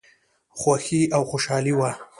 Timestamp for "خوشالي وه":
1.29-1.91